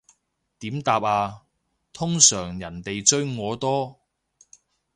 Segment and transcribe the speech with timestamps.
[0.57, 1.45] 點答啊，
[1.93, 3.99] 通常人哋追我多